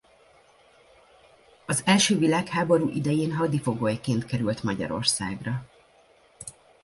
Az 1.65 1.81
első 1.85 2.17
világháború 2.17 2.89
idején 2.89 3.35
hadifogolyként 3.35 4.25
került 4.25 4.63
Magyarországra. 4.63 5.65